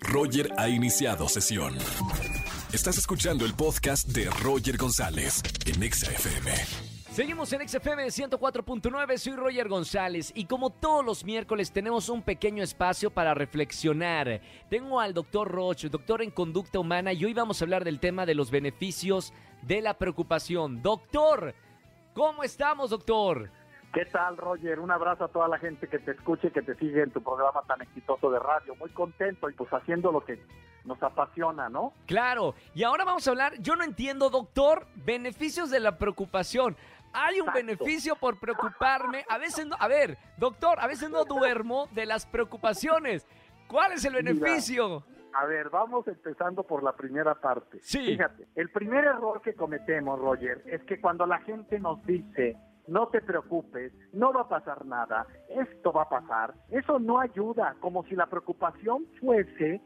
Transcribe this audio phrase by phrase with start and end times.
[0.00, 1.76] Roger ha iniciado sesión.
[2.72, 6.52] Estás escuchando el podcast de Roger González en Exa FM.
[7.12, 12.62] Seguimos en XFM 104.9, soy Roger González y como todos los miércoles tenemos un pequeño
[12.62, 14.40] espacio para reflexionar.
[14.70, 18.24] Tengo al doctor Roche, doctor en conducta humana y hoy vamos a hablar del tema
[18.24, 19.32] de los beneficios
[19.62, 20.80] de la preocupación.
[20.80, 21.54] Doctor,
[22.14, 23.50] ¿cómo estamos, doctor?
[23.92, 24.80] ¿Qué tal, Roger?
[24.80, 27.62] Un abrazo a toda la gente que te escuche, que te sigue en tu programa
[27.66, 28.74] tan exitoso de radio.
[28.76, 30.38] Muy contento y pues haciendo lo que
[30.84, 31.92] nos apasiona, ¿no?
[32.06, 36.76] Claro, y ahora vamos a hablar, yo no entiendo, doctor, beneficios de la preocupación.
[37.14, 37.66] Hay un Exacto.
[37.66, 39.24] beneficio por preocuparme.
[39.28, 43.26] A veces no, a ver, doctor, a veces no duermo de las preocupaciones.
[43.66, 44.22] ¿Cuál es el Mira.
[44.34, 45.02] beneficio?
[45.34, 47.78] A ver, vamos empezando por la primera parte.
[47.82, 48.04] Sí.
[48.04, 52.56] Fíjate, el primer error que cometemos, Roger, es que cuando la gente nos dice,
[52.88, 57.76] no te preocupes, no va a pasar nada, esto va a pasar, eso no ayuda,
[57.80, 59.80] como si la preocupación fuese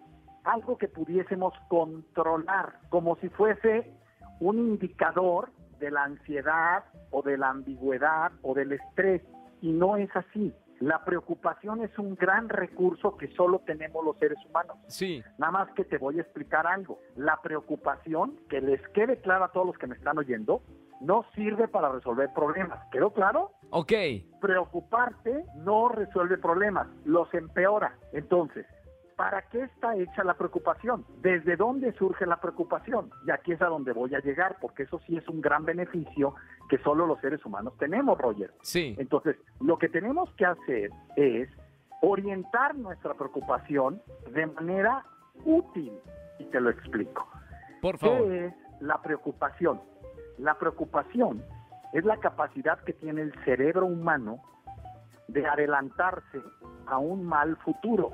[0.44, 3.92] algo que pudiésemos controlar, como si fuese
[4.40, 9.22] un indicador de la ansiedad o de la ambigüedad o del estrés,
[9.60, 10.52] y no es así.
[10.80, 14.78] La preocupación es un gran recurso que solo tenemos los seres humanos.
[14.88, 16.98] Sí, Nada más que te voy a explicar algo.
[17.14, 20.62] La preocupación, que les quede claro a todos los que me están oyendo,
[21.02, 22.78] no sirve para resolver problemas.
[22.90, 23.50] ¿Quedó claro?
[23.70, 23.92] ok.
[24.40, 27.96] Preocuparte no resuelve problemas, los empeora.
[28.12, 28.66] Entonces,
[29.16, 31.04] ¿para qué está hecha la preocupación?
[31.20, 33.10] ¿Desde dónde surge la preocupación?
[33.26, 36.34] Y aquí es a donde voy a llegar, porque eso sí es un gran beneficio
[36.68, 38.52] que solo los seres humanos tenemos, Roger.
[38.62, 41.48] Sí, Entonces, lo que tenemos que hacer es
[42.02, 45.04] orientar nuestra preocupación de manera
[45.44, 45.92] útil.
[46.38, 47.28] Y te lo explico.
[47.80, 48.28] por favor.
[48.28, 49.80] ¿Qué es la preocupación?
[50.38, 51.42] La preocupación
[51.92, 54.38] es la capacidad que tiene el cerebro humano
[55.28, 56.42] de adelantarse
[56.86, 58.10] a un mal futuro,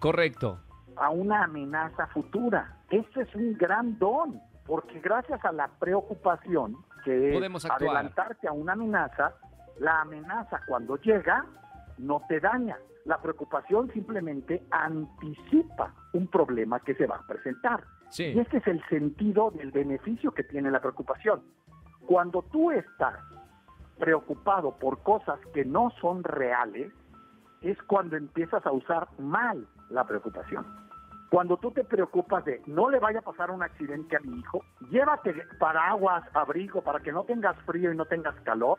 [0.00, 0.60] Correcto.
[0.96, 2.76] a una amenaza futura.
[2.90, 7.96] Este es un gran don, porque gracias a la preocupación, que Podemos es actuar.
[7.96, 9.34] adelantarte a una amenaza,
[9.78, 11.44] la amenaza cuando llega
[11.98, 12.76] no te daña.
[13.04, 17.82] La preocupación simplemente anticipa un problema que se va a presentar.
[18.10, 21.42] Sí, Y este es el sentido del beneficio que tiene la preocupación.
[22.06, 23.16] Cuando tú estás
[23.98, 26.92] preocupado por cosas que no son reales,
[27.60, 30.64] es cuando empiezas a usar mal la preocupación.
[31.30, 34.62] Cuando tú te preocupas de no le vaya a pasar un accidente a mi hijo,
[34.90, 38.78] llévate paraguas, abrigo, para que no tengas frío y no tengas calor,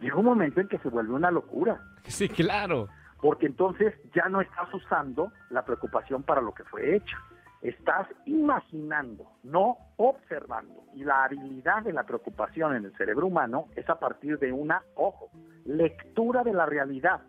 [0.00, 2.88] llega un momento en que se vuelve una locura sí, claro.
[3.20, 7.16] porque entonces ya no estás usando la preocupación para lo que fue hecha.
[7.64, 10.84] Estás imaginando, no observando.
[10.94, 14.82] Y la habilidad de la preocupación en el cerebro humano es a partir de una,
[14.96, 15.30] ojo,
[15.64, 17.22] lectura de la realidad,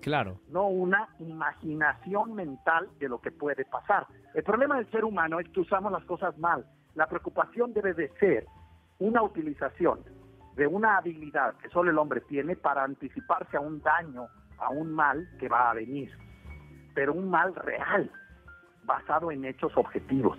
[0.00, 0.40] Claro.
[0.48, 4.06] no una imaginación mental de lo que puede pasar.
[4.32, 6.64] El problema del ser humano es que usamos las cosas mal.
[6.94, 8.46] La preocupación debe de ser
[8.98, 10.00] una utilización
[10.54, 14.26] de una habilidad que solo el hombre tiene para anticiparse a un daño,
[14.58, 16.10] a un mal que va a venir,
[16.94, 18.10] pero un mal real,
[18.86, 20.38] basado en hechos objetivos.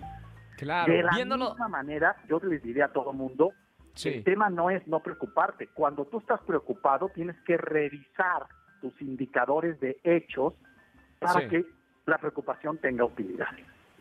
[0.58, 0.92] Claro.
[0.92, 1.52] de la Viéndolo.
[1.52, 3.52] misma manera, yo les diría a todo mundo,
[3.94, 4.10] Sí.
[4.10, 5.68] el tema no es no preocuparte.
[5.68, 8.48] Cuando tú estás preocupado, tienes que revisar
[8.82, 10.56] tus indicadores de hechos
[11.20, 11.48] para Sí.
[11.48, 11.66] que
[12.08, 13.50] la preocupación tenga utilidad.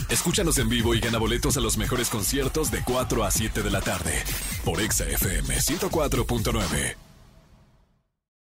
[0.09, 3.71] Escúchanos en vivo y gana boletos a los mejores conciertos de 4 a 7 de
[3.71, 4.23] la tarde
[4.63, 7.04] por Exa FM 104.9.